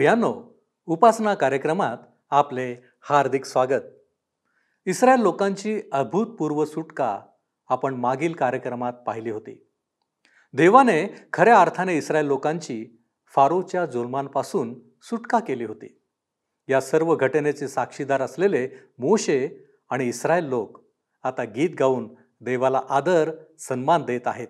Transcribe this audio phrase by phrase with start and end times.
[0.00, 1.96] प्रियानो उपासना कार्यक्रमात
[2.30, 3.80] आपले हार्दिक स्वागत.
[4.86, 7.20] इस्रायल लोकांची अभूतपूर्व सुटका
[7.68, 9.68] आपण मागील कार्यक्रमात पाहिली होती.
[10.52, 13.00] देवाने खऱ्या अर्थाने इस्रायल लोकांची
[13.34, 16.02] फारोच्या जुलमांपासून सुटका केली होती.
[16.68, 20.84] या सर्व घटनेचे साक्षीदार असलेले मोशे आणि इस्रायल लोक
[21.22, 24.48] आता गीत गाऊन देवाला आदर सन्मान देत आहेत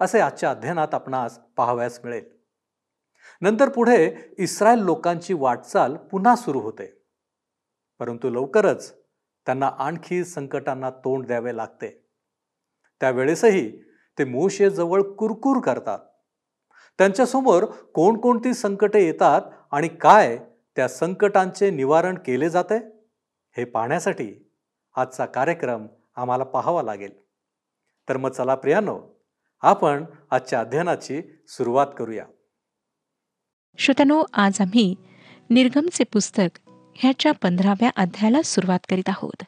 [0.00, 2.41] असे आजच्या अध्ययनात आपणास पाहावयास मिळेल.
[3.42, 7.02] नंतर पुढे इस्रायल लोकांची वाटचाल पुन्हा सुरू होते.
[7.98, 8.94] परंतु लवकरच
[9.46, 12.06] त्यांना आणखी संकटांना तोंड द्यावे लागते.
[13.00, 13.82] त्यावेळेसही
[14.18, 15.98] ते मोशेजवळ कुरकुर करतात.
[16.98, 20.38] त्यांच्यासमोर कोणकोणती संकटे येतात आणि काय
[20.76, 22.76] त्या संकटांचे निवारण केले जाते
[23.56, 24.52] हे पाहण्यासाठी
[24.96, 25.86] आजचा कार्यक्रम
[26.16, 27.20] आम्हाला पाहावा लागेल.
[28.08, 29.00] तर मग चला प्रियानो
[29.60, 32.26] आपण आजच्या अध्ययनाची सुरुवात करूया.
[33.78, 34.94] श्रोत्यानो आज आम्ही
[35.50, 36.58] निर्गमचे पुस्तक
[36.94, 39.42] ह्याच्या पंधराव्या अध्यायाला सुरुवात करीत आहोत.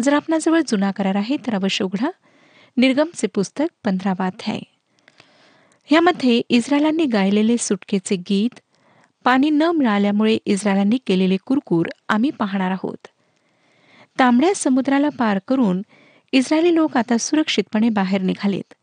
[0.00, 2.10] जर आपणाजवळ जुना करार आहे तर अवश्य उघडा.
[2.76, 4.60] निर्गमचे पुस्तक पंधरावा अध्याय.
[5.84, 8.60] ह्यामध्ये इस्रायलांनी गायलेले सुटकेचे गीत
[9.24, 13.06] पाणी न मिळाल्यामुळे इस्रायलांनी केलेले कुरकुर आम्ही पाहणार आहोत.
[14.18, 15.82] तांबड्या समुद्राला पार करून
[16.32, 18.74] इस्रायली लोक आता सुरक्षितपणे बाहेर निघालेत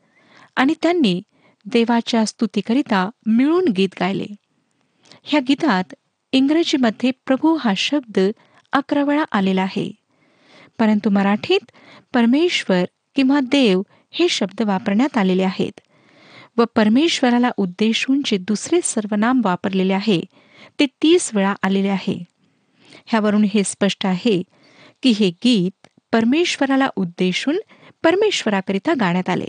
[0.55, 1.21] आणि त्यांनी
[1.65, 4.25] देवाच्या स्तुतीकरिता मिळून गीत गायले.
[5.23, 5.93] ह्या गीतात
[6.31, 8.19] इंग्रजीमध्ये प्रभू हा शब्द
[8.73, 9.91] अकरा वेळा आलेला आहे.
[10.79, 11.71] परंतु मराठीत
[12.13, 12.83] परमेश्वर
[13.15, 15.79] किंवा देव हे शब्द वापरण्यात आलेले आहेत
[16.57, 20.21] व परमेश्वराला उद्देशून जे दुसरे सर्वनाम वापरलेले आहे
[20.79, 22.23] ते तीस वेळा आलेले आहे.
[23.05, 24.43] ह्यावरून हे स्पष्ट आहे
[25.03, 27.59] की हे गीत परमेश्वराला उद्देशून
[28.03, 29.47] परमेश्वराकरिता गाण्यात आले.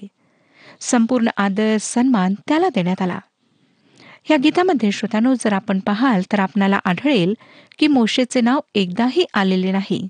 [0.80, 3.18] संपूर्ण आदर सन्मान त्याला देण्यात आला.
[4.30, 7.34] या गीतामध्ये श्रोत्यानो जर आपण पाहाल तर आपणाला आढळेल
[7.78, 10.08] की मोशेचे नाव एकदाही आलेले नाही.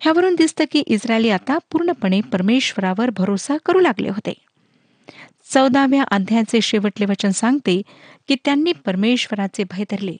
[0.00, 4.34] ह्यावरून दिसतं की इस्रायली आता पूर्णपणे परमेश्वरावर भरोसा करू लागले होते.
[5.54, 7.82] चौदाव्या अध्यायाचे शेवटले वचन सांगते
[8.28, 10.16] की त्यांनी परमेश्वराचे भय धरले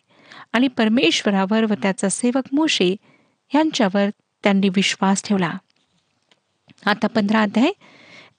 [0.52, 2.96] आणि परमेश्वरावर व त्याचा सेवक मोशे
[3.54, 4.08] यांच्यावर
[4.42, 5.52] त्यांनी विश्वास ठेवला.
[6.86, 7.70] आता पंधरा अध्याय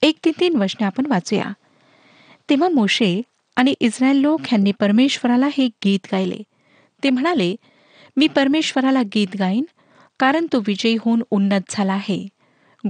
[0.02, 1.54] एक ते तीन वचने आपण वाचूया.
[2.50, 3.22] तेव्हा मोशे
[3.60, 6.38] आणि इस्रायल लोक ह्यांनी परमेश्वराला हे गीत गायले.
[7.04, 7.56] ते म्हणाले
[8.18, 9.64] मी परमेश्वराला गीत गाईन
[10.20, 12.28] कारण तो विजयी होऊन उन्नत झाला आहे.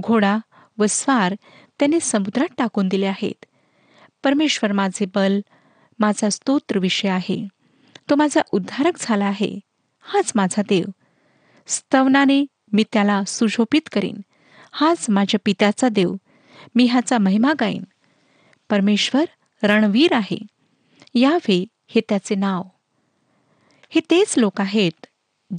[0.00, 0.38] घोडा
[0.78, 1.34] व स्वार
[1.78, 3.44] त्याने समुद्रात टाकून दिले आहेत.
[4.24, 5.40] परमेश्वर माझे बल
[5.98, 7.48] माझा स्तोत्र विषय आहे.
[8.10, 9.60] तो माझा उद्धारक झाला आहे.
[10.00, 10.84] हाच माझा देव.
[11.66, 14.20] स्तवनाने मी त्याला सुशोभित करीन.
[14.72, 16.14] हाच माझ्या पित्याचा देव.
[16.74, 17.84] मी ह्याचा महिमा गाईन.
[18.70, 19.24] परमेश्वर
[19.62, 20.59] रणवीर आहे.
[21.14, 22.62] यावे हे त्याचे नाव.
[23.90, 25.06] हे तेच लोक आहेत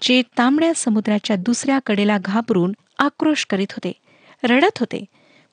[0.02, 3.92] जे तांबड्या समुद्राच्या दुसऱ्या कडेला घाबरून आक्रोश करीत होते
[4.44, 5.04] रडत होते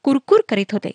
[0.04, 0.90] कुरकुर करीत होते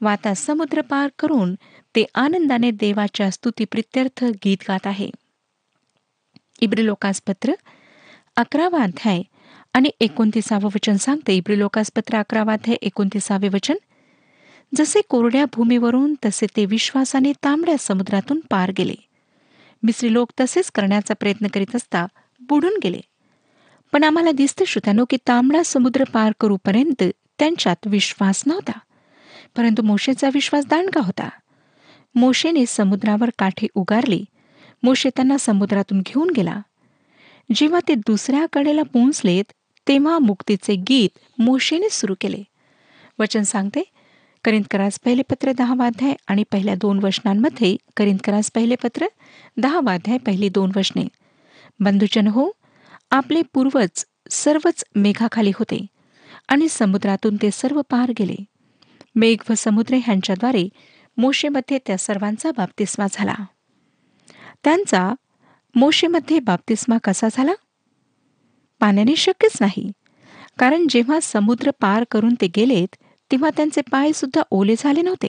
[0.00, 1.54] वाता समुद्र पार करून
[1.96, 5.10] ते आनंदाने देवाच्या स्तुतीप्रित्यर्थ गीत गात आहे.
[6.60, 7.52] इब्रिलोकासपत्र
[8.36, 9.22] अकरावा अध्याय
[9.72, 11.36] आणि एकोणतीसावं वचन सांगते.
[11.36, 13.76] इब्रिलोकासपत्र अकरावा अध्याय एकोणतीसावे वचन
[14.76, 18.94] जसे कोरड्या भूमीवरून तसे ते विश्वासाने तांबड्या समुद्रातून पार गेले.
[19.82, 22.06] मिस्री लोक तसेच करण्याचा प्रयत्न करीत असता
[22.40, 23.00] बुडून गेले.
[23.92, 27.02] पण आम्हाला दिसतं श्रोत्यानो की तांबडा समुद्र पार करूपर्यंत
[27.38, 28.78] त्यांच्यात विश्वास नव्हता.
[29.56, 31.28] परंतु मोशेचा विश्वास दांडगा होता.
[32.14, 34.24] मोशेने समुद्रावर काठी उगारली.
[34.82, 36.60] मोशे त्यांना समुद्रातून घेऊन गेला.
[37.54, 39.52] जेव्हा ते दुसऱ्या कडेला पोहोचलेत
[39.88, 42.42] तेव्हा मुक्तीचे गीत मोशेने सुरू केले.
[43.18, 43.82] वचन सांगते
[44.44, 49.06] करिंदकरास पहिले पत्र दहा वाध्याय आणि पहिल्या दोन वचनांमध्ये करिंदकरास पहिले पत्र
[49.56, 51.06] दहा वाध्याय पहिली दोन वचने.
[51.80, 52.50] बंधुजन हो
[53.10, 55.86] आपले पूर्वज सर्वच मेघाखाली होते
[56.48, 58.36] आणि समुद्रातून ते सर्व पार गेले.
[59.16, 60.68] मेघ व समुद्र ह्यांच्याद्वारे
[61.16, 63.34] मोशेमध्ये त्या सर्वांचा बाप्तिस्मा झाला.
[64.64, 65.12] त्यांचा
[65.74, 67.52] मोशेमध्ये बाप्तिस्मा कसा झाला?
[68.80, 69.90] पाण्याने शक्यच नाही
[70.58, 72.96] कारण जेव्हा समुद्र पार करून ते गेलेत
[73.34, 75.28] तेव्हा त्यांचे पाय सुद्धा ओले झाले नव्हते.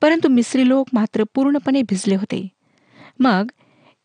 [0.00, 2.48] परंतु मिस्री लोक मात्र पूर्णपणे भिजले होते.
[3.20, 3.50] मग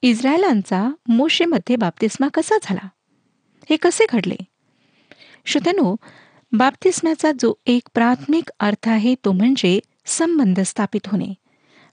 [0.01, 2.87] इस्रायलांचा मोशेमध्ये बाप्तिस्मा कसा झाला?
[3.69, 4.35] हे कसे घडले?
[5.45, 5.95] श्रोत्यानो
[6.51, 11.33] बाप्तिस्म्याचा जो एक प्राथमिक अर्थ आहे तो म्हणजे संबंध स्थापित होणे.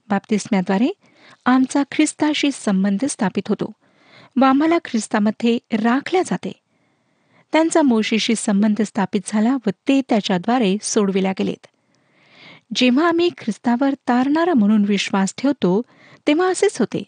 [0.08, 0.88] बाप्तिस्म्याद्वारे
[1.46, 3.72] आमचा ख्रिस्ताशी संबंध स्थापित होतो
[4.40, 6.52] व आम्हाला ख्रिस्तामध्ये राखल्या जाते.
[7.56, 11.66] त्यांचा मोशीशी संबंध स्थापित झाला व ते त्याच्याद्वारे सोडविल्या गेलेत.
[12.74, 15.82] जेव्हा आम्ही ख्रिस्तावर तारणारा म्हणून विश्वास ठेवतो
[16.26, 17.02] तेव्हा असेच होते.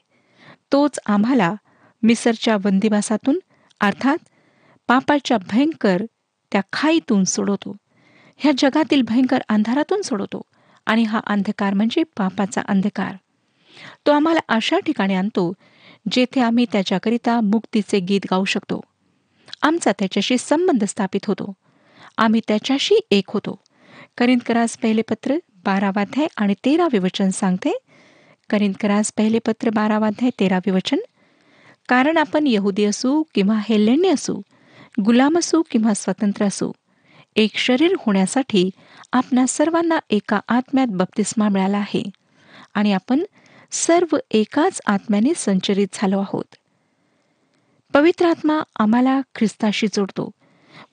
[0.73, 1.55] तोच आम्हाला
[2.03, 3.39] मिसरच्या बंदिवासातून
[3.81, 4.19] अर्थात
[4.87, 6.03] पापाच्या भयंकर
[6.53, 7.77] त्या खाईतून सोडवतो.
[8.37, 10.43] ह्या जगातील भयंकर अंधारातून सोडवतो
[10.87, 13.13] आणि हा अंधकार म्हणजे पापाचा अंधकार.
[14.07, 15.53] तो आम्हाला अशा ठिकाणी आणतो
[16.13, 18.81] जेथे आम्ही त्याच्याकरिता मुक्तीचे गीत गाऊ शकतो.
[19.63, 21.53] आमचा त्याच्याशी संबंध स्थापित होतो.
[22.19, 23.61] आम्ही त्याच्याशी एक होतो.
[24.19, 27.79] करिंदकरास पहिले पत्र बारावाध्याय आणि तेरावे वचन सांगते.
[28.51, 30.99] करिंदकरास पहिले पत्र बारावाध्याय तेरावे वचन.
[31.89, 34.41] कारण आपण यहुदी असू किंवा हेल्लेण्य असू
[35.05, 36.73] गुलाम असू किंवा स्वतंत्र असू
[37.37, 38.71] एक शरीर होण्यासाठी
[39.13, 42.03] आपणा सर्वांना एका आत्म्यात बप्तिस्मा मिळाला आहे
[42.75, 43.25] आणि आपण
[43.73, 46.58] सर्व एकाच आत्म्याने संचरित झालो आहोत.
[47.95, 50.31] पवित्र आत्मा आम्हाला ख्रिस्ताशी जोडतो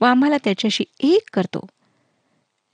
[0.01, 1.67] व आम्हाला त्याच्याशी एक करतो.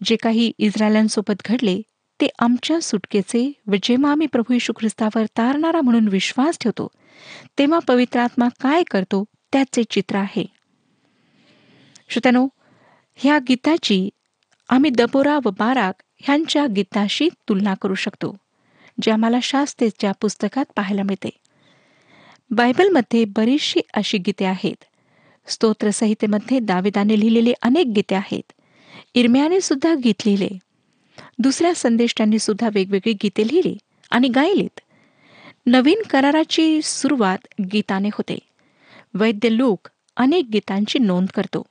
[0.03, 1.81] जे काही इस्रायलांसोबत घडले
[2.21, 6.88] ते आमच्या सुटकेचे व जेव्हा आम्ही प्रभू यशू ख्रिस्तावर तारणारा म्हणून विश्वास ठेवतो.
[7.57, 9.23] तेव्हा पवित्र आत्मा काय करतो
[9.53, 10.45] त्याचे चित्र आहे.
[12.09, 12.47] श्रोत्यानो
[13.15, 14.09] ह्या गीताची
[14.69, 18.35] आम्ही दबोरा व बाराक ह्यांच्या गीताशी तुलना करू शकतो
[19.01, 21.29] जे आम्हाला शास्त्रेच्या पुस्तकात पाहायला मिळते.
[22.51, 24.83] बायबलमध्ये बरीचशी अशी गीते आहेत.
[25.48, 28.51] स्तोत्रसंहितेमध्ये दाविदाने लिहिलेले अनेक गीते आहेत.
[29.13, 30.50] इरम्याने सुद्धा गीत लिहिले.
[31.39, 33.77] दुसऱ्या संदेष्टांनी सुद्धा वेगवेगळी गीते लिहिली
[34.12, 34.80] आणि गायलीत.
[35.65, 37.38] नवीन कराराची सुरुवात
[37.74, 38.39] गीताने होते.
[39.13, 39.88] वैद्य लोक
[40.18, 41.63] अनेक गीतांची नोंद करतो.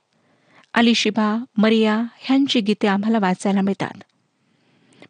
[0.73, 4.03] अलिशिबा मरिया ह्यांची गीते आम्हाला वाचायला मिळतात.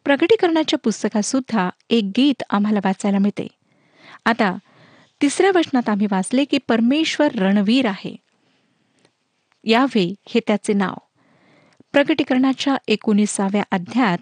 [0.04, 3.48] प्रकटीकरणाच्या पुस्तकात सुद्धा एक गीत आम्हाला वाचायला मिळते.
[4.24, 4.58] आता
[5.22, 8.16] तिसऱ्या वचनात आम्ही वाचले की परमेश्वर रणवीर आहे.
[9.64, 10.94] यावे हे त्याचे नाव.
[11.92, 14.18] प्रकटीकरणाच्या एकोणीसाव्या अध्यायात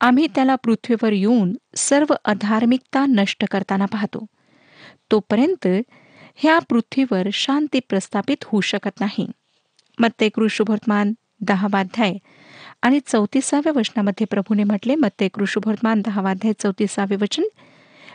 [0.00, 4.26] आम्ही त्याला पृथ्वीवर येऊन सर्व अधार्मिकता नष्ट करताना पाहतो.
[5.10, 5.66] तोपर्यंत
[6.36, 9.26] ह्या पृथ्वीवर शांती प्रस्थापित होऊ शकत नाही.
[9.98, 12.14] मत्ते ते कृषुभर्तमान दहावाध्याय
[12.82, 17.42] आणि चौतीसाव्या वचनामध्ये प्रभूने म्हटले मत्ते कृषुभर्तमान दहावाध्याय चौतीसावे वचन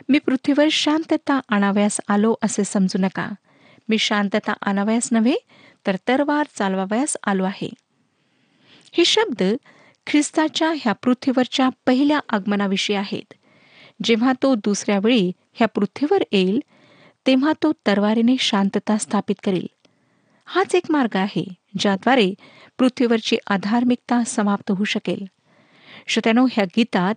[0.08, 3.30] मी पृथ्वीवर शांतता आणावयास आलो असे समजू नका.
[3.88, 5.34] मी शांतता आणावयास नव्हे
[5.86, 7.70] तर तरवार चालवावयास आलो आहे.
[8.92, 9.42] हे शब्द
[10.06, 13.34] ख्रिस्ताच्या ह्या पृथ्वीवरच्या पहिल्या आगमनाविषयी आहेत.
[14.04, 16.60] जेव्हा तो दुसऱ्या वेळी ह्या पृथ्वीवर येईल
[17.26, 19.66] तेव्हा तो तरवारीने शांतता स्थापित करेल.
[20.44, 21.44] हाच एक मार्ग आहे
[21.78, 22.34] ज्याद्वारे
[22.78, 25.24] पृथ्वीवरची आधार्मिकता समाप्त होऊ शकेल.
[26.08, 27.14] श्रोत्यानो ह्या गीतात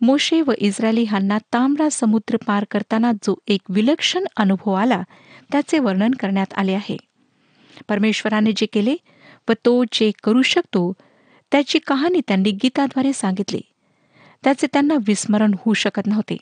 [0.00, 5.02] मोशे व इस्रायली ह्यांना तांबडा समुद्र पार करताना जो एक विलक्षण अनुभव आला
[5.52, 6.96] त्याचे वर्णन करण्यात आले आहे.
[7.88, 8.96] परमेश्वराने जे केले
[9.48, 10.92] व तो जे करू शकतो
[11.52, 13.60] त्याची कहाणी त्यांनी गीताद्वारे सांगितली.
[14.44, 16.36] त्याचे त्यांना विस्मरण होऊ शकत नव्हते.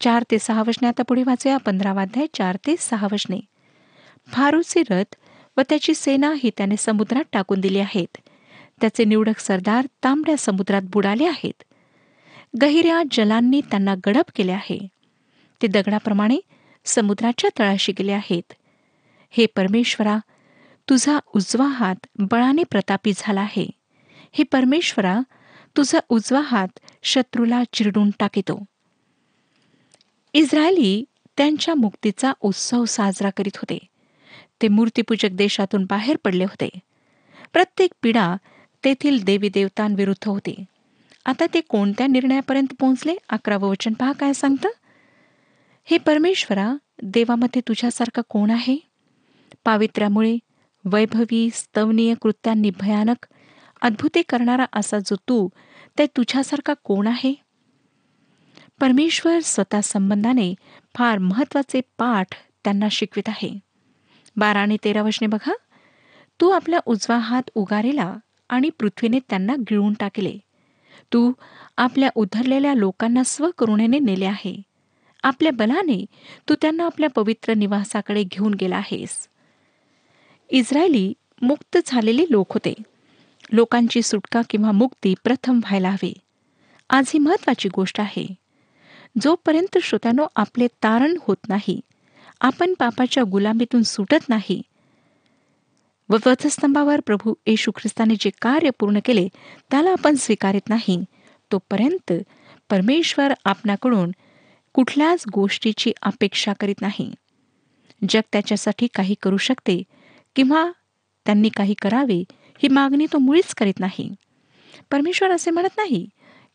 [0.00, 3.40] चार ते सहा वचने आता पुढे वाचूया पंधरावाध्याय चार ते सहा वचने.
[4.28, 5.14] फारूचे रथ
[5.56, 8.16] व त्याची सेना ही त्याने समुद्रात टाकून दिली आहेत.
[8.80, 11.62] त्याचे निवडक सरदार तांबड्या समुद्रात बुडाले आहेत.
[12.62, 14.88] गहिऱ्या जलांनी त्यांना गडप केले आहे.
[15.62, 16.38] ते दगडाप्रमाणे
[16.84, 18.52] समुद्राच्या तळाशी गेले आहेत.
[19.30, 20.18] हे परमेश्वरा
[20.88, 23.70] तुझा उजवा हात बळाने प्रतापी झाला आहे.
[24.32, 25.20] हे परमेश्वरा
[25.76, 26.68] तुझा उजवा हात
[27.02, 28.64] शत्रूला चिरडून टाकितो.
[30.32, 31.04] इस्रायली
[31.36, 33.78] त्यांच्या मुक्तीचा उत्सव साजरा करीत होते.
[34.62, 36.68] ते मूर्तीपूजक देशातून बाहेर पडले होते.
[37.52, 38.36] प्रत्येक पिढा
[38.84, 40.64] तेथील देवी देवतांविरुद्ध होती.
[41.24, 43.14] आता ते कोणत्या निर्णयापर्यंत पोहोचले?
[43.28, 44.68] अकरावं वचन पहा काय सांगतं.
[45.84, 48.76] हे परमेश्वरा देवामध्ये तुझ्यासारखा कोण आहे?
[49.64, 50.36] पावित्र्यामुळे
[50.84, 53.26] वैभवी स्तवनीय कृत्यांनी भयानक
[53.82, 55.48] अद्भुते करणारा असा जो तू
[55.98, 57.34] ते तुझ्यासारखा कोण आहे?
[58.80, 60.54] परमेश्वर स्वतः संबंधाने
[60.96, 62.26] फार महत्त्वाचे पाठ
[62.64, 63.58] त्यांना शिकवित आहे.
[64.36, 65.52] बारा आणि तेरा वचने बघा.
[66.40, 68.16] तू आपला उजवा हात उगारेला
[68.48, 70.38] आणि पृथ्वीने त्यांना गिळून टाकले.
[71.12, 71.32] तू
[71.76, 74.62] आपल्या उधरलेल्या लोकांना स्वकरुणेने नेले आहे.
[75.22, 76.06] आपल्या बलाने
[76.48, 79.28] तू त्यांना आपल्या पवित्र निवासाकडे घेऊन गेला आहेस.
[80.50, 82.74] इस्रायली मुक्त झालेले लोक होते.
[83.52, 86.12] लोकांची सुटका किंवा मुक्ती प्रथम व्हायला हवी.
[86.90, 88.34] आज ही महत्वाची गोष्ट आहे.
[89.20, 91.80] जोपर्यंत श्रोत्यानो आपले तारण होत नाही
[92.40, 94.62] आपण पापाच्या गुलामीतून सुटत नाही
[96.10, 99.28] व वधस्तंभावर प्रभू येशू ख्रिस्ताने जे कार्य पूर्ण केले
[99.70, 101.04] त्याला आपण स्वीकारित नाही.
[101.52, 102.12] तोपर्यंत
[102.70, 104.10] परमेश्वर आपणाकडून
[104.74, 107.12] कुठल्याच गोष्टीची अपेक्षा करीत नाही.
[108.08, 109.82] जग त्याच्यासाठी काही करू शकते
[110.36, 110.70] किंवा
[111.26, 112.24] त्यांनी काही करावे
[112.62, 114.14] ही मागणी तो मुळीच करीत नाही.
[114.90, 116.08] परमेश्वर असे म्हणत नाही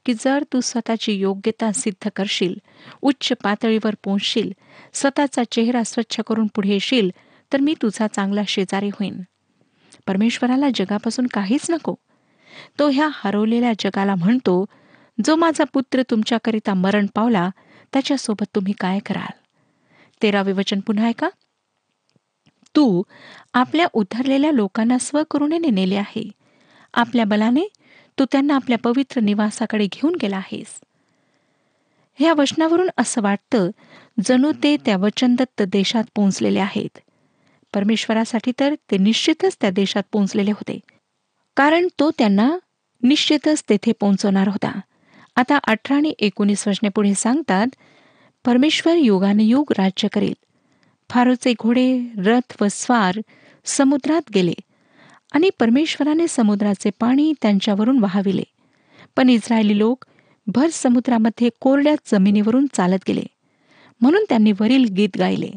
[0.06, 2.56] की जर तू स्वतःची योग्यता सिद्ध करशील
[3.02, 4.52] उच्च पातळीवर पोहोचशील
[4.94, 7.10] स्वतःचा चेहरा स्वच्छ करून पुढे येशील
[7.54, 9.22] तर मी तुझा चांगला शेजारी होईन.
[10.08, 11.96] परमेश्वराला जगापासून काहीच नको.
[12.80, 14.66] तो ह्या हरवलेल्या जगाला म्हणतो
[15.26, 17.50] जो माझा पुत्र तुमच्याकरिता मरण पावला
[17.94, 19.40] त्याच्यासोबत तुम्ही काय कराल?
[20.22, 21.30] तेरावे वचन पुन्हा ऐका.
[22.76, 23.04] तू
[23.54, 26.32] आपल्या उद्धरलेल्या लोकांना स्वकरुणेने नेले आहे.
[26.94, 27.68] आपल्या बलाने
[28.20, 30.80] तू त्यांना आपल्या पवित्र निवासाकडे घेऊन गेला आहेस.
[32.20, 33.70] ह्या वचनावरून असं वाटतं
[34.26, 37.00] जणू ते त्या वचनदत्त देशात पोहोचलेले आहेत.
[37.76, 40.80] परमेश्वरासाठी तर ते निश्चितच त्या देशात पोहोचलेले होते.
[41.56, 42.58] कारण तो त्यांना
[43.04, 44.80] निश्चितच तेथे पोहोचवणार होता.
[45.36, 47.68] आता अठरा आणि एकोणीस वचने पुढे सांगतात
[48.46, 50.34] परमेश्वर युगानुयुग राज्य करेल.
[51.10, 53.20] फारोचे घोडे रथ व स्वार
[53.66, 54.54] समुद्रात गेले
[55.32, 58.44] आणि परमेश्वराने समुद्राचे पाणी त्यांच्यावरून वाहविले.
[59.16, 60.06] पण इस्रायली लोक
[60.48, 63.24] भर समुद्रामध्ये कोरड्या जमिनीवरून चालत गेले.
[64.02, 65.52] म्हणून त्यांनी वरील गीत गायले.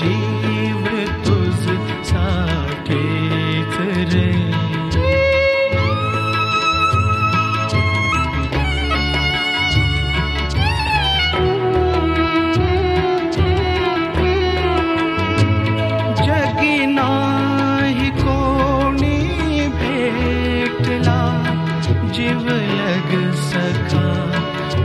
[0.00, 0.84] जीव
[1.26, 1.64] तुझ
[2.10, 3.76] साठीच
[4.12, 4.26] रे
[16.26, 19.16] जगी नाही कोणी
[19.78, 21.20] भेटला
[22.14, 23.12] जीवलग
[23.50, 24.06] सखा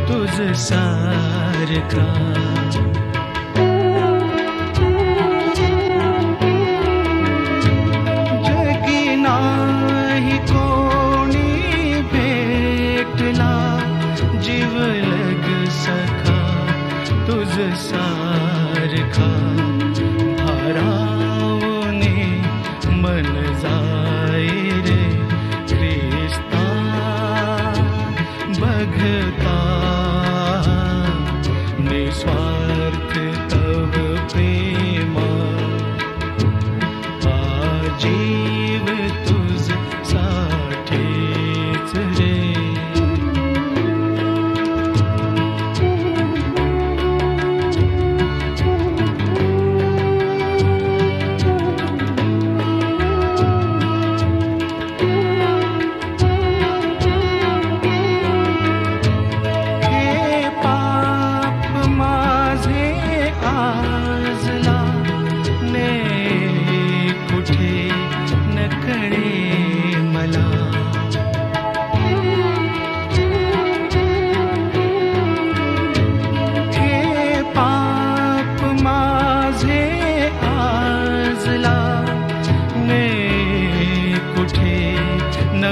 [0.09, 2.32] तुझ सारखा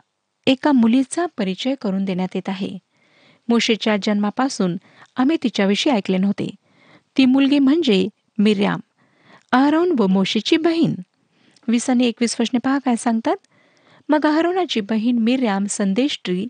[0.48, 2.78] एका मुलीचा परिचय करून देण्यात येत आहे.
[3.50, 4.78] मोशेच्या जन्मापासून
[5.16, 6.50] आम्ही तिच्याविषयी ऐकले नव्हते.
[7.18, 8.80] ती मुलगी म्हणजे मिर्याम
[9.52, 10.94] आरोन व मोशेची बहीण.
[11.72, 13.36] वीस आणि एकवीस वचने पहा काय सांगतात?
[14.10, 16.48] मग अहरोनाची बहीण मिर्याम संदेशट्री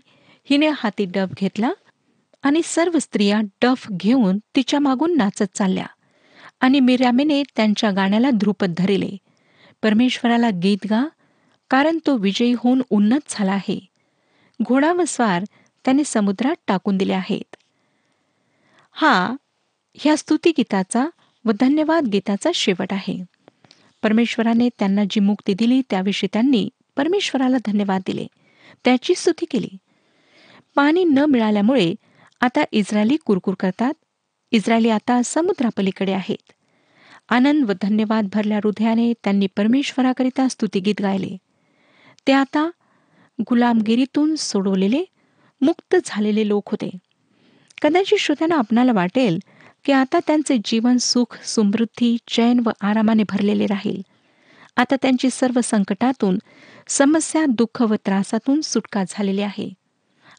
[0.50, 1.72] हिने हाती डफ घेतला
[2.42, 5.86] आणि सर्व स्त्रिया डफ घेऊन तिच्या मागून नाचत चालल्या.
[6.60, 9.16] आणि मिर्यामेने त्यांच्या गाण्याला ध्रुपद धरिले.
[9.82, 11.08] परमेश्वराला गीत गा
[11.70, 13.86] कारण तो विजयी होऊन उन्नत झाला आहे.
[14.62, 15.44] घोडा व स्वार
[15.84, 17.56] त्याने समुद्रात टाकून दिले आहेत.
[18.92, 19.36] हा
[19.94, 21.06] ह्या स्तुतिगीताचा
[21.44, 23.24] व धन्यवाद गीताचा शेवट आहे.
[24.02, 28.26] परमेश्वराने त्यांना जी मुक्ती दिली त्याविषयी त्यांनी परमेश्वराला धन्यवाद दिले.
[28.84, 29.68] त्याची स्तुती केली.
[30.74, 31.94] पाणी न मिळाल्यामुळे
[32.40, 33.92] आता इस्रायली कुरकुर करतात.
[34.50, 36.52] इस्रायली आता समुद्रापलीकडे आहेत.
[37.28, 41.36] आनंद व धन्यवाद भरल्या हृदयाने त्यांनी परमेश्वराकरिता स्तुतीगीत गायले.
[42.26, 42.70] ते आता
[43.40, 45.04] गुलामगिरीतून सोडवलेले
[45.60, 46.90] मुक्त झालेले लोक होते.
[47.82, 49.38] कदाचित श्रोत्यांना आपणाला वाटेल
[49.84, 54.02] की आता त्यांचे जीवन सुख समृद्धी चैन व आरामाने भरलेले राहील.
[54.76, 56.38] आता त्यांची सर्व संकटातून
[56.88, 59.70] समस्या दुःख व त्रासातून सुटका झालेली आहे.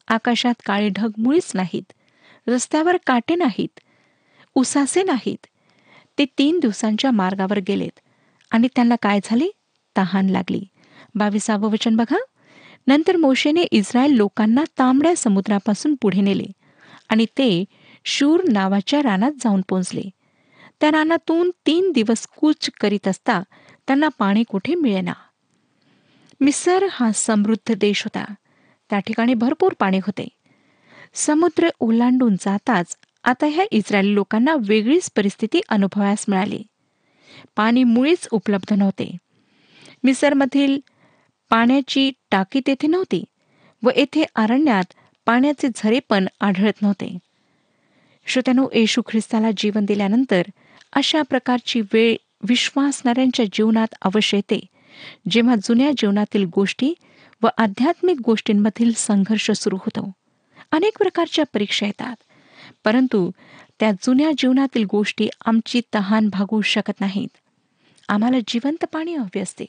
[0.07, 1.93] आकाशात काळे ढग मुळीच नाहीत.
[2.47, 3.79] रस्त्यावर काटे नाहीत.
[4.55, 5.45] उसासे नाहीत.
[6.17, 7.99] ते तीन दिवसांच्या मार्गावर गेलेत.
[8.51, 9.47] आणि त्यांना काय झाले?
[9.97, 10.63] तहान लागली.
[11.15, 12.17] बावीसावं वचन बघा.
[12.87, 16.45] नंतर मोशेने इस्रायल लोकांना तांबड्या समुद्रापासून पुढे नेले.
[17.09, 17.65] आणि ते
[18.05, 20.09] शूर नावाच्या रानात जाऊन पोचले.
[20.79, 23.41] त्या रानातून तीन दिवस कूच करीत असता
[23.87, 25.13] त्यांना पाणी कुठे मिळेना.
[26.41, 28.33] मिसर हा समृद्ध देश होता.
[28.89, 30.27] त्या ठिकाणी भरपूर पाणी होते.
[31.13, 36.63] समुद्र ओलांडून जाताच आता ह्या इस्रायली लोकांना वेगळीच परिस्थिती अनुभवास मिळाली.
[37.55, 39.17] पाणी मुळीच उपलब्ध नव्हते.
[40.03, 40.79] मिसरमधील
[41.49, 43.23] पाण्याची टाकी तेथे नव्हती
[43.83, 44.93] व येथे अरण्यात
[45.25, 47.17] पाण्याचे झरे पण आढळत नव्हते.
[48.25, 50.41] श्रोत्यानो येशू ख्रिस्ताला जीवन दिल्यानंतर
[50.93, 54.65] अशा प्रकारची वेळ विश्वासणाऱ्यांच्या जीवनात अवश्य येते.
[55.29, 56.93] जेव्हा जुन्या जीवनातील गोष्टी
[57.41, 60.11] व आध्यात्मिक गोष्टींमधील संघर्ष सुरू होतो.
[60.71, 62.15] अनेक प्रकारच्या परीक्षा येतात.
[62.85, 63.31] परंतु
[63.79, 67.37] त्या जुन्या जीवनातील गोष्टी आमची तहान भागू शकत नाहीत.
[68.09, 69.65] आम्हाला जिवंत पाणी हवे असते.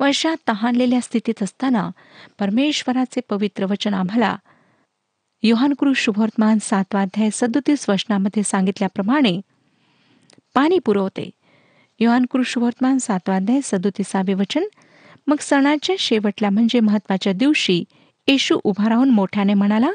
[0.00, 1.90] व अशा तहानलेल्या स्थितीत असताना
[2.38, 4.36] परमेश्वराचे पवित्र वचन आम्हाला
[5.42, 9.40] योहानकृ शुभवर्तमान सातवाध्याय सदोतीस वचनामध्ये सांगितल्याप्रमाणे
[10.54, 11.30] पाणी पुरवते.
[12.00, 14.64] योहानकृ शुभवर्तमान सातवाध्याय सदोतीसावे वचन
[15.26, 17.84] मग सणाच्या शेवटल्या म्हणजे महत्त्वाच्या दिवशी
[18.28, 19.90] येशू उभा राहून मोठ्याने म्हणाला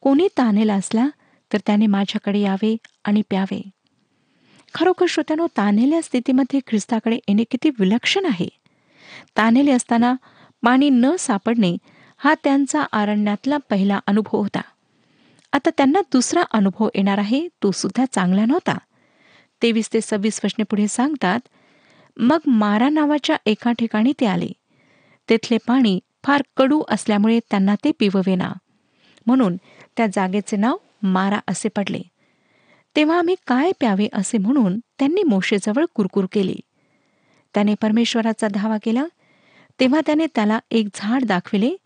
[0.00, 1.06] कोणी तानेला असला
[1.52, 3.60] तर त्याने माझ्याकडे यावे आणि प्यावे.
[4.74, 8.48] खरोखर श्रोत्यानो तानेल्या स्थितीमध्ये ख्रिस्ताकडे येणे किती विलक्षण आहे.
[9.36, 10.14] तानेले असताना
[10.64, 11.76] पाणी न सापडणे
[12.24, 14.60] हा त्यांचा आरण्यातला पहिला अनुभव होता.
[15.52, 18.78] आता त्यांना दुसरा अनुभव येणार आहे तो सुद्धा चांगला नव्हता.
[19.62, 21.40] तेवीस ते सव्वीस वचने पुढे सांगतात
[22.16, 24.48] मग मारा नावाच्या एका ठिकाणी ते आले.
[25.28, 28.52] तेथले पाणी फार कडू असल्यामुळे त्यांना ते पिववेना.
[29.26, 29.56] म्हणून
[29.96, 32.02] त्या जागेचे नाव मारा असे पडले.
[32.96, 36.56] तेव्हा आम्ही काय प्यावे असे म्हणून त्यांनी मोशेजवळ कुरकुर केली.
[37.54, 39.04] त्याने परमेश्वराचा धावा केला.
[39.80, 41.76] तेव्हा त्याने त्याला एक झाड दाखविले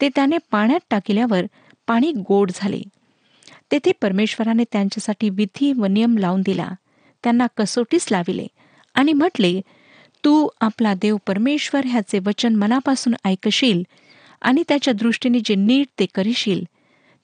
[0.00, 1.46] ते त्याने पाण्यात टाकल्यावर
[1.88, 2.82] पाणी गोड झाले.
[3.72, 6.68] तेथे परमेश्वराने त्यांच्यासाठी विधी व नियम लावून दिला.
[7.24, 8.46] त्यांना कसोटीस लाविले
[8.94, 9.60] आणि म्हटले
[10.24, 13.82] तू आपला देव परमेश्वर ह्याचे वचन मनापासून ऐकशील
[14.42, 16.64] आणि त्याच्या दृष्टीने जे नीट ते करशील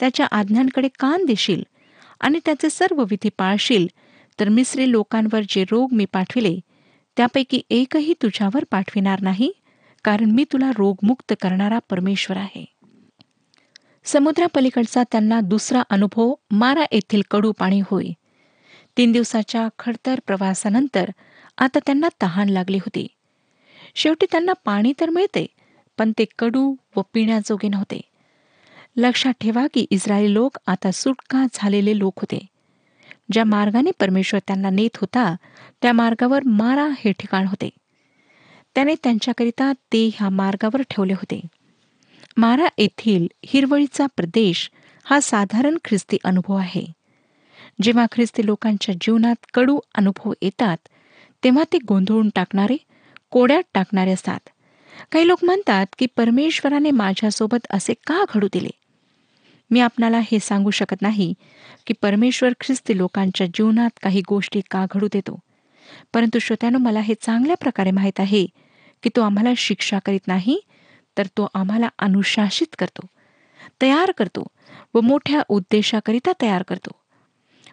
[0.01, 1.63] त्याच्या आज्ञांकडे कान देशील
[2.21, 3.87] आणि त्याचे सर्व विधी पाळशील
[4.39, 6.59] तर मिसरी लोकांवर जे रोग मी पाठविले
[7.17, 9.51] त्यापैकी एकही तुझ्यावर पाठविणार नाही?
[10.05, 12.65] कारण मी तुला रोगमुक्त करणारा परमेश्वर आहे.
[14.05, 18.07] समुद्रापलीकडचा त्यांना दुसरा अनुभव मारा येथील कडू पाणी होय.
[18.97, 21.11] तीन दिवसाच्या खडतर प्रवासानंतर
[21.59, 23.07] आता त्यांना तहान लागली होती.
[23.95, 25.47] शेवटी त्यांना पाणी तर मिळते
[25.99, 28.01] पण ते कडू व पिण्याजोगे नव्हते.
[28.97, 32.47] लक्षात ठेवा की इस्रायली लोक आता सुटका झालेले लोक होते.
[33.33, 35.37] ज्या मार्गाने परमेश्वर त्यांना नेत होता
[35.83, 37.71] त्या मार्गावर मारा हे ठिकाण होते.
[38.75, 41.41] त्याने त्यांच्याकरिता ते ह्या मार्गावर ठेवले होते.
[42.37, 44.71] मारा येथील हिरवळीचा प्रदेश
[45.05, 46.85] हा साधारण ख्रिस्ती अनुभव आहे.
[47.83, 50.77] जेव्हा ख्रिस्ती लोकांच्या जीवनात कडू अनुभव येतात
[51.45, 52.77] तेव्हा ते गोंधळून टाकणारे
[53.31, 54.41] कोड्यात टाकणारे असतात.
[55.13, 58.71] काही लोक म्हणतात की परमेश्वराने माझ्यासोबत असे का घडू दिले?
[59.71, 61.35] मी आपणाला हे सांगू शकत नाही
[61.87, 65.39] की परमेश्वर ख्रिस्ती लोकांच्या जीवनात काही गोष्टी का घडू देतो.
[66.15, 68.47] परंतु श्रोत्यानो मला हे चांगल्या प्रकारे माहीत आहे
[69.05, 70.61] की तो आम्हाला शिक्षा करीत नाही
[71.19, 73.07] तर तो आम्हाला अनुशासित करतो
[73.83, 74.47] तयार करतो
[74.95, 76.91] व मोठ्या उद्देशाकरिता तयार करतो.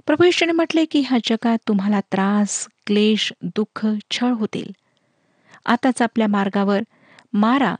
[0.06, 4.72] प्रभू येशूने म्हटले की ह्या जगात तुम्हाला त्रास क्लेश दुःख छळ होतील.
[5.66, 6.82] आताच आपल्या मार्गावर
[7.34, 7.76] मारा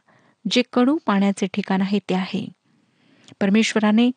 [0.52, 2.48] जे कडू पाण्याचे ठिकाण आहे ते आहे.
[3.42, 4.08] परमेश्वराने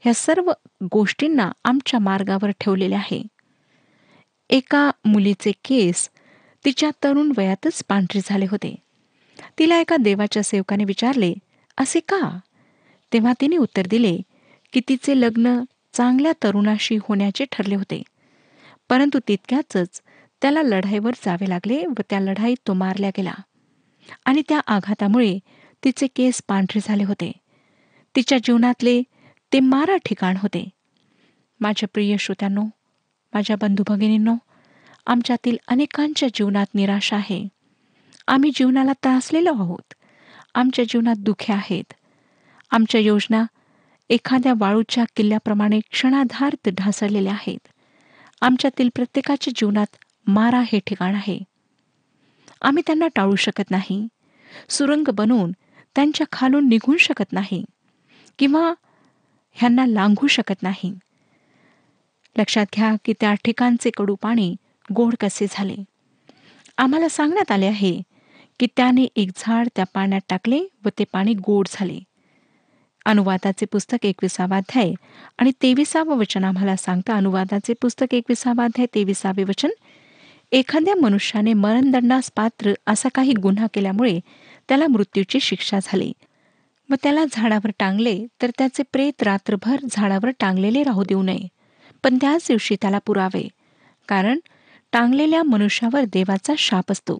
[0.00, 0.52] ह्या सर्व
[0.92, 3.22] गोष्टींना आमच्या मार्गावर ठेवलेले आहे.
[4.50, 6.10] एका मुलीचे केस
[6.64, 8.74] तिच्या तरुण वयातच पांढरे झाले होते.
[9.58, 11.34] तिला एका देवाच्या सेवकाने विचारले
[11.76, 12.38] असे का?
[13.12, 14.18] तेव्हा तिने उत्तर दिले
[14.72, 15.60] की तिचे लग्न
[15.92, 18.02] चांगल्या तरुणाशी होण्याचे ठरले होते.
[18.88, 20.02] परंतु तितक्याच
[20.42, 23.32] त्याला लढाईवर जावे लागले व त्या लढाईत तो मारला गेला.
[24.24, 25.38] आणि त्या आघातामुळे
[25.84, 27.32] तिचे केस पांढरे झाले होते.
[28.16, 29.02] तिच्या जीवनातले
[29.52, 30.68] ते मारा ठिकाण होते.
[31.60, 32.62] माझ्या प्रिय श्रोत्यांनो
[33.34, 34.34] माझ्या बंधू भगिनींनो
[35.10, 37.48] आमच्यातील अनेकांच्या जीवनात निराशा आहे.
[38.28, 39.94] आम्ही जीवनाला त्रासलेलो आहोत.
[40.54, 41.92] आमच्या जीवनात दुःखे आहेत.
[42.70, 43.44] आमच्या योजना
[44.10, 47.68] एखाद्या वाळूच्या किल्ल्याप्रमाणे क्षणाधार्थ ढासळलेल्या आहेत.
[48.40, 49.96] आमच्यातील प्रत्येकाच्या जीवनात
[50.26, 51.40] मारा हे ठिकाण आहे.
[52.62, 54.08] आम्ही त्यांना टाळू शकत नाही.
[54.68, 55.52] सुरंग बनवून
[55.94, 57.64] त्यांच्या खालून निघून शकत नाही.
[58.38, 58.74] किंवा
[59.52, 60.94] ह्यांना लांघू शकत नाही.
[62.38, 64.56] लक्षात घ्या की त्या ठिकाणचे कडू पाणी
[64.94, 65.76] गोड कसे झाले?
[66.78, 68.02] आम्हाला सांगण्यात आले आहे
[68.60, 71.98] की त्याने एक झाड त्या पाण्यात टाकले व ते पाणी गोड झाले.
[73.04, 74.92] अनुवादाचे पुस्तक एकविसावा अध्याय
[75.38, 77.12] आणि तेविसावं वचन आम्हाला सांगतं.
[77.12, 79.68] अनुवादाचे पुस्तक एकविसावा अध्याय तेविसावे वचन
[80.52, 84.20] एखाद्या मनुष्याने मरणदंडास पात्र असा काही गुन्हा केल्यामुळे
[84.68, 86.12] त्याला मृत्यूची शिक्षा झाली.
[86.90, 91.48] व त्याला झाडावर टांगले तर त्याचे प्रेत रात्रभर झाडावर टांगलेले राहू देऊ नये.
[92.04, 93.48] पण त्याच दिवशी त्याला पुरावे.
[94.08, 94.38] कारण
[94.92, 97.18] टांगलेल्या मनुष्यावर देवाचा शाप असतो.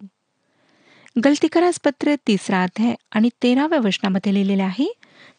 [1.25, 4.93] गलतीकरास पत्र तिसरा अध्याय आणि तेराव्या वचनामध्ये लिहिलेले आहे.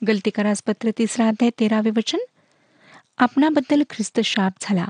[0.08, 2.18] गलतीकरास पत्र तिसरा अध्याय तेरावे वचन
[3.18, 4.86] आपणाबद्दल ख्रिस्त शाप झाला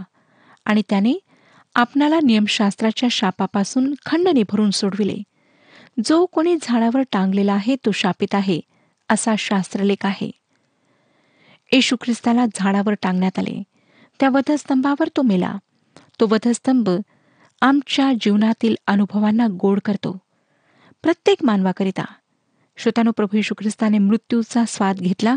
[0.65, 1.13] आणि त्याने
[1.75, 5.17] आपणाला नियमशास्त्राच्या शापापासून खंडने भरून सोडविले.
[6.05, 8.61] जो कोणी झाडावर टांगलेला आहे तो शापित आहे
[9.09, 10.31] असा शास्त्रलेख आहे.
[11.73, 13.63] येशू ख्रिस्ताला झाडावर टांगण्यात आले.
[14.21, 15.57] त्या वधस्तंभावर तो मेला.
[16.21, 16.91] तो वधस्तंभ
[17.63, 20.19] आमच्या जीवनातील अनुभवांना गोड करतो.
[21.03, 22.05] प्रत्येक मानवाकरिता.
[22.77, 25.37] श्रोतानो प्रभू यशू ख्रिस्ताने मृत्यूचा स्वाद घेतला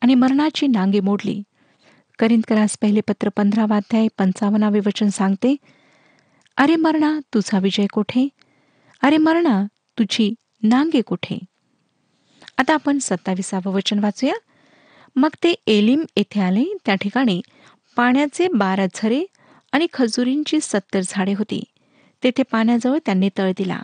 [0.00, 1.42] आणि मरणाची नांगे मोडली.
[2.18, 5.56] करिंदकरास पहिले पत्र पंधरावा अध्याय पंचावन्नावे वचन सांगते
[6.56, 8.28] अरे मरणा तुझा विजय कोठे?
[9.02, 9.64] अरे मरणा
[9.98, 11.38] तुझी नांगे कुठे?
[12.58, 14.34] आता आपण सत्ताविसावं वचन वाचूया.
[15.16, 16.64] मग ते एलिम येथे आले.
[16.86, 17.40] त्या ठिकाणी
[17.96, 19.24] पाण्याचे बारा झरे
[19.76, 21.64] आणि खजुरींची सत्तर झाडे होती.
[22.22, 23.80] तेथे पाण्याजवळ त्यांनी तळ दिला.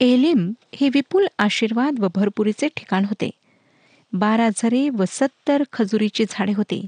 [0.00, 3.30] एलिम हे विपुल आशीर्वाद व भरपुरीचे ठिकाण होते.
[4.12, 6.86] बारा झरे व सत्तर खजुरीची झाडे होती.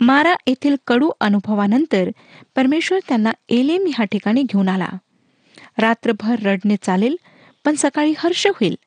[0.00, 2.10] मारा येथील कडू अनुभवानंतर
[2.56, 4.88] परमेश्वर त्यांना एलेम ह्या ठिकाणी घेऊन आला.
[5.78, 7.16] रात्रभर रडणे चालेल
[7.64, 8.78] पण सकाळी हर्ष होईल.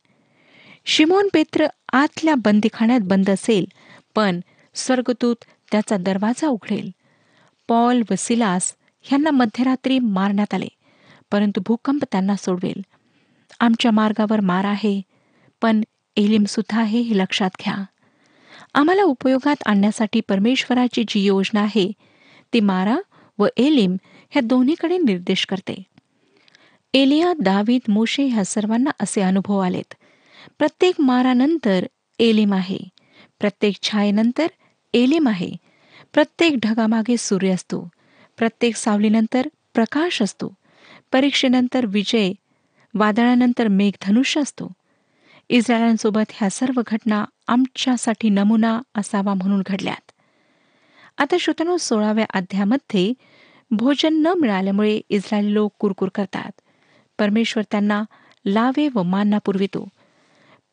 [0.86, 3.66] शिमोन पेत्र आतल्या बंदीखाण्यात बंद असेल
[4.16, 4.39] पण
[4.76, 5.36] स्वर्गदूत
[5.72, 6.92] त्याचा दरवाजा उघडेल.
[7.67, 10.67] पॉल व सिलास ह्यांना मध्यरात्री मारण्यात आले
[11.32, 12.82] परंतु भूकंप त्यांना सोडवेल.
[13.60, 15.02] आमच्या मार्गावर मार आहे
[15.62, 15.82] पण
[16.17, 17.84] एलिम सुद्धा आहे हे लक्षात घ्या.
[18.73, 21.91] आम्हाला उपयोगात आणण्यासाठी परमेश्वराची जी योजना आहे
[22.54, 22.97] ती मारा
[23.39, 23.95] व एलिम
[24.30, 25.84] ह्या दोन्हीकडे निर्देश करते.
[26.93, 29.93] एलिया दावीद मोशे ह्या सर्वांना असे अनुभव आलेत.
[30.58, 31.86] प्रत्येक मारानंतर
[32.19, 32.78] एलिम आहे.
[33.39, 34.47] प्रत्येक छायेनंतर
[34.93, 35.49] एलिम आहे.
[36.13, 37.89] प्रत्येक ढगामागे सूर्य असतो.
[38.38, 40.54] प्रत्येक सावलीनंतर प्रकाश असतो.
[41.12, 42.32] परीक्षेनंतर विजय
[42.93, 44.71] वादळानंतर मेघधनुष्य असतो.
[45.49, 50.12] इस्रायलांसोबत ह्या सर्व घटना आमच्यासाठी नमुना असावा म्हणून घडल्यात.
[51.17, 53.13] आता श्रोतनो सोळाव्या अध्यामध्ये
[53.71, 56.62] भोजन न मिळाल्यामुळे इस्रायली लोक कुरकुर करतात.
[57.19, 58.04] परमेश्वर त्यांना
[58.45, 59.88] लावे व मानना पुरवितो.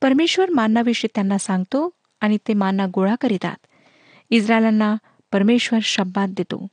[0.02, 3.56] परमेश्वर मानाविषयी त्यांना सांगतो आणि ते मानना गोळा करीतात.
[4.30, 4.96] इस्रायलांना
[5.32, 6.66] परमेश्वर शब्दात देतो.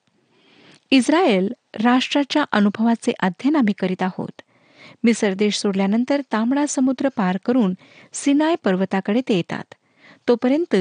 [0.92, 4.42] इस्रायल राष्ट्राच्या अनुभवाचे अध्ययन आम्ही करीत आहोत.
[5.04, 7.74] मिसर देश सोडल्यानंतर तांबडा समुद्र पार करून
[8.14, 9.74] सिनाय पर्वताकडे ते येतात.
[10.28, 10.76] तोपर्यंत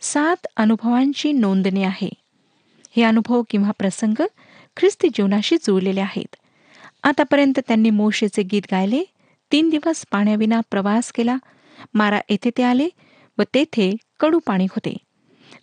[0.00, 2.10] सात अनुभवांची नोंदणी आहे.
[2.96, 4.20] हे अनुभव किंवा प्रसंग
[4.76, 6.36] ख्रिस्ती जीवनाशी जुळलेले आहेत.
[7.02, 9.04] आतापर्यंत त्यांनी मोशेचे गीत गायले
[9.52, 11.36] तीन दिवस पाण्याविना प्रवास केला
[11.94, 12.88] मारा येथे ते आले
[13.38, 14.96] व तेथे कडू पाणी होते.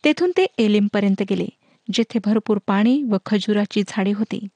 [0.04, 1.48] तेथून ते एलिमपर्यंत गेले
[1.88, 4.48] जेथे भरपूर पाणी व खजुराची झाडे होती.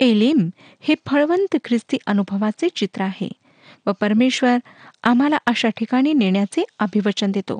[0.00, 0.48] एलिम
[0.80, 3.28] हे फळवंत ख्रिस्ती अनुभवाचे चित्र आहे
[3.86, 4.56] व परमेश्वर
[5.04, 7.58] आम्हाला अशा ठिकाणी नेण्याचे अभिवचन देतो.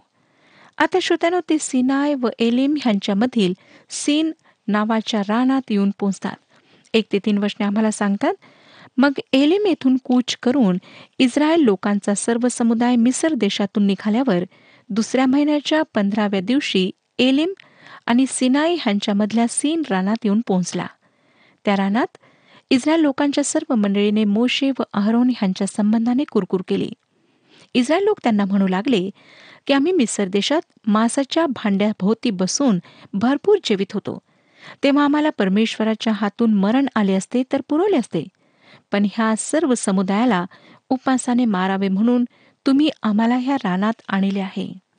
[0.79, 3.53] आता श्रोत्यानो ते सिनाय व एलिम ह्यांच्यामधील
[3.91, 4.31] सीन
[4.69, 6.37] नावाच्या रानात येऊन पोहोचतात.
[6.95, 8.35] एक ते तीन वचने आम्हाला सांगतात
[8.99, 10.79] मग एलिम येथून कूच करून
[11.19, 14.45] इस्रायल लोकांचा सर्व समुदाय मिसर देशातून निघाल्यावर
[14.91, 17.53] दुसऱ्या महिन्याच्या पंधराव्या दिवशी एलिम
[18.07, 20.87] आणि सिनाई ह्यांच्यामधल्या सीन रानात येऊन पोहोचला.
[21.65, 22.19] त्या रानात
[22.71, 26.91] इस्रायल लोकांच्या सर्व मंडळीने मोशे व अहरोन ह्यांच्या संबंधाने कुरकुर केली.
[27.75, 29.11] इस्रायल लोक त्यांना म्हणू लागले
[29.67, 32.79] की आम्ही मिसर देशात मासाच्या भांड्याभोवती बसून
[33.13, 34.19] भरपूर जेवित होतो.
[34.85, 38.25] तेव्हा आम्हाला परमेश्वराच्या हातून मरण आले असते तर पुरवले असते.
[38.93, 40.45] पण ह्या सर्व समुदायाला
[40.89, 42.25] उपासाने मारावे म्हणून
[42.67, 44.90] तुम्ही आम्हाला ह्या रानात आणले आहे.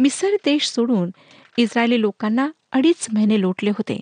[0.00, 1.10] मिसर देश सोडून
[1.58, 4.00] इस्रायली लोकांना अडीच महिने लोटले होते.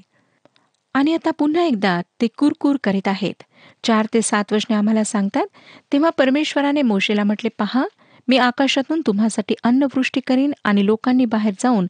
[0.94, 3.42] आणि आता पुन्हा एकदा ते कुरकुर करीत आहेत.
[3.84, 5.46] चार ते सात वर्षने आम्हाला सांगतात
[5.92, 7.84] तेव्हा परमेश्वराने मोशेला म्हटले पहा
[8.28, 11.86] मी आकाशातून तुम्हासाठी अन्नवृष्टी करीन आणि लोकांनी बाहेर जाऊन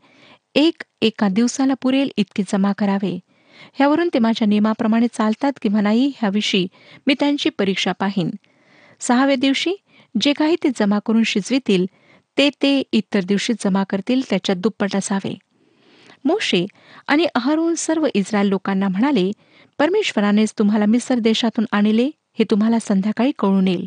[0.55, 3.18] एक एका दिवसाला पुरेल इतके जमा करावे.
[3.75, 6.66] ह्यावरून ते माझ्या नियमाप्रमाणे चालतात किंवा नाही ह्याविषयी
[7.07, 8.31] मी त्यांची परीक्षा पाहीन.
[9.01, 9.75] सहाव्या दिवशी
[10.21, 11.87] जे काही ते जमा करून शिजवितील
[12.38, 15.35] ते ते इतर दिवशी जमा करतील त्याच्यात दुप्पट असावे.
[16.24, 16.66] मोशे
[17.07, 19.31] आणि अहरोन सर्व इस्रायल लोकांना म्हणाले
[19.79, 23.87] परमेश्वरानेच तुम्हाला मिसर देशातून आणले हे तुम्हाला संध्याकाळी कळून येईल.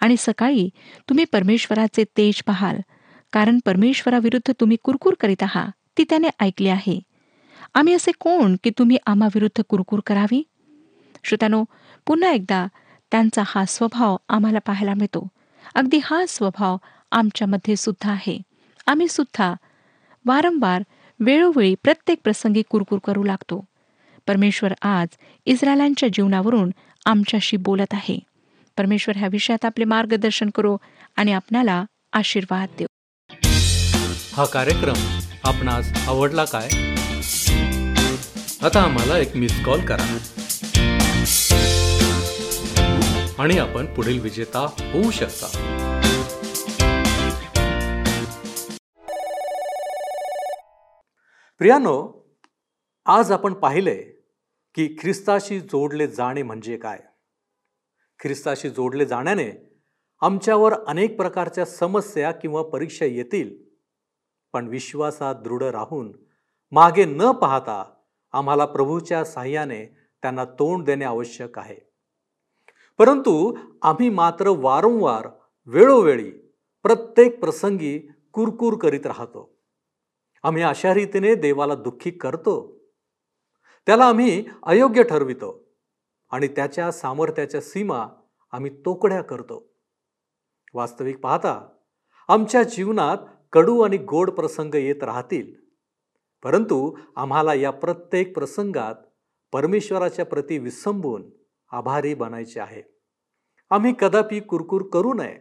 [0.00, 0.68] आणि सकाळी
[1.08, 2.80] तुम्ही परमेश्वराचे तेज पाहाल
[3.32, 7.00] कारण परमेश्वराविरुद्ध तुम्ही कुरकुर करीत आहात ती त्याने ऐकली आहे.
[7.74, 10.42] आम्ही असे कोण की तुम्ही आम्हाविरुद्ध कुरकुर करावी?
[11.24, 11.64] श्रोत्यानो
[12.06, 12.66] पुन्हा एकदा
[13.10, 15.28] त्यांचा हा स्वभाव आम्हाला पाहायला मिळतो.
[15.74, 16.76] अगदी हा स्वभाव
[17.12, 18.42] आमच्यामध्ये सुद्धा आहे.
[18.86, 19.54] आम्ही सुद्धा
[20.26, 20.82] वारंवार
[21.20, 23.64] वेळोवेळी प्रत्येक प्रसंगी कुरकुर करू लागतो.
[24.26, 25.08] परमेश्वर आज
[25.46, 26.70] इस्रायलांच्या जीवनावरून
[27.06, 28.18] आमच्याशी बोलत आहे.
[28.78, 30.76] परमेश्वर ह्या विषयात आपले मार्गदर्शन करो
[31.16, 32.86] आणि आपणाला आशीर्वाद देऊ
[34.36, 36.68] हा कार्यक्रम आपणास आवडला काय?
[38.62, 40.18] आता आम्हाला एक मिस कॉल करा.
[43.38, 44.60] आणि आपण पुढील विजेता
[44.92, 45.66] होऊ शकता.
[51.60, 52.24] प्रियानो
[53.06, 53.96] आज आपण पाहिले
[54.74, 56.98] की ख्रिस्ताशी जोडले जाणे म्हणजे काय?
[58.18, 59.80] ख्रिस्ताशी जोडले जाण्याने
[60.20, 63.56] आमच्यावर अनेक प्रकारच्या समस्या किंवा परीक्षा येतील
[64.52, 66.12] पण विश्वासात दृढ राहून
[66.70, 67.94] मागे न पाहता
[68.32, 69.86] आम्हाला प्रभूच्या साह्याने
[70.22, 71.76] त्यांना तोंड देणे आवश्यक आहे.
[72.98, 75.28] परंतु आम्ही मात्र वारंवार
[75.66, 76.30] वेळोवेळी
[76.82, 79.59] प्रत्येक प्रसंगी कुरकुर करीत राहतो.
[80.42, 82.80] आम्ही अशा रीतीने देवाला दुःखी करतो.
[83.86, 85.68] त्याला आम्ही अयोग्य ठरवितो.
[86.30, 88.06] आणि त्याच्या सामर्थ्याच्या सीमा
[88.52, 89.72] आम्ही तोकड्या करतो.
[90.74, 91.68] वास्तविक पाहता
[92.28, 93.16] आमच्या जीवनात
[93.52, 95.54] कडू आणि गोड प्रसंग येत राहतील.
[96.42, 98.94] परंतु आम्हाला या प्रत्येक प्रसंगात
[99.52, 101.30] परमेश्वराच्या प्रती विसंबून
[101.72, 102.82] आभारी बनायचे आहे.
[103.70, 105.38] आम्ही कदापि कुरकुर करू नये.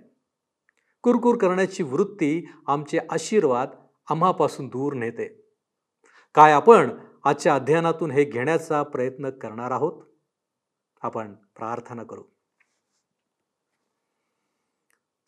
[1.01, 3.69] कुरकुर करण्याची वृत्ती आमचे आशीर्वाद
[4.09, 5.49] आम्हापासून दूर नेते.
[6.33, 10.03] काय आपण आजच्या अध्ययनातून हे घेण्याचा प्रयत्न करणार आहोत?
[11.01, 12.23] आपण प्रार्थना करू.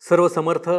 [0.00, 0.70] सर्व समर्थ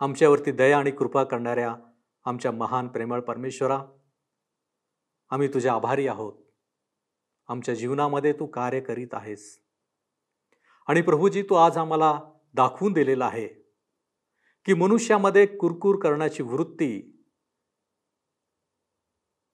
[0.00, 1.76] आमच्यावरती दया आणि कृपा करणाऱ्या
[2.24, 3.84] आमच्या महान प्रेमळ परमेश्वरा
[5.30, 6.32] आम्ही तुझ्या आभारी आहोत.
[7.48, 9.62] आमच्या जीवनामध्ये तू कार्य करीत आहेस.
[10.86, 12.20] आणि प्रभूजी तू आज आम्हाला
[12.54, 13.48] दाखवून दिलेला आहे
[14.64, 17.11] की मनुष्यामध्ये कुरकुर करण्याची वृत्ती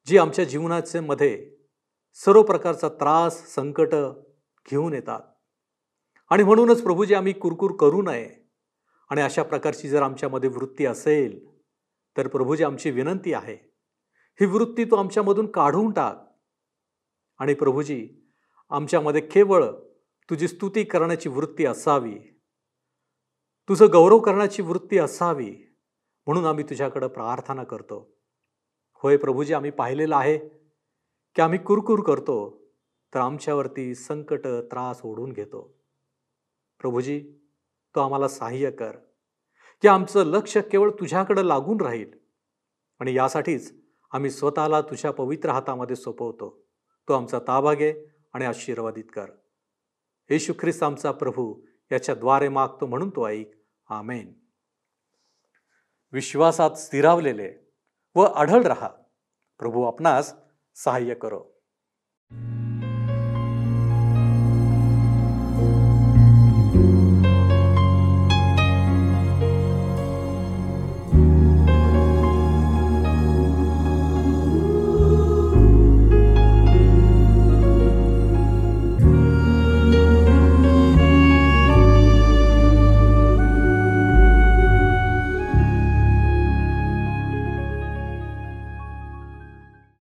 [0.08, 1.56] जी आमच्या जीवनाचे मध्ये
[2.14, 3.94] सर्व प्रकारचा त्रास संकट
[4.70, 5.20] घेऊन येतात.
[6.30, 8.50] आणि म्हणूनच प्रभूजी आम्ही कुरकुर करू नये
[9.10, 11.60] आणि अशा प्रकारची जर आमच्यामध्ये वृत्ती असेल
[12.16, 13.54] तर प्रभूजी आमची विनंती आहे.
[14.40, 16.16] ही वृत्ती तू आमच्यामधून काढून टाक.
[17.38, 18.08] आणि प्रभूजी
[18.70, 19.64] आमच्यामध्ये केवळ
[20.30, 22.18] तुझी स्तुती करण्याची वृत्ती असावी.
[23.68, 25.56] तुझं गौरव करण्याची वृत्ती असावी.
[26.26, 28.17] म्हणून आम्ही तुझ्याकडं प्रार्थना करतो.
[29.02, 30.38] होय प्रभूजी आम्ही पाहिलेलं आहे
[31.34, 32.68] की आम्ही कुरकुर करतो
[33.14, 35.78] तर आमच्यावरती संकट त्रास ओढून घेतो.
[36.78, 37.20] प्रभूजी
[37.94, 38.96] तो आम्हाला सहाय्य कर
[39.82, 42.12] की आमचं लक्ष केवळ तुझ्याकडं लागून राहील
[43.00, 43.72] आणि यासाठीच
[44.12, 46.66] आम्ही स्वतःला तुझ्या पवित्र हातामध्ये सोपवतो.
[47.08, 47.94] तो आमचा ताबा घे
[48.32, 49.26] आणि आशीर्वादित कर.
[50.30, 51.60] येशू ख्रिस्त आमचा प्रभू
[51.92, 53.50] याच्याद्वारे मागतो म्हणून तो ऐक.
[53.88, 54.32] आमेन.
[56.12, 57.67] विश्वासात स्थिरावलेले
[58.16, 58.88] व आढळ रहा.
[59.58, 60.34] प्रभू आपणास
[60.74, 61.57] सहाय्य करो.